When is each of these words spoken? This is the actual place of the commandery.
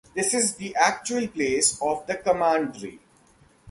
This 0.15 0.33
is 0.33 0.55
the 0.55 0.75
actual 0.77 1.27
place 1.27 1.79
of 1.79 2.07
the 2.07 2.15
commandery. 2.15 2.97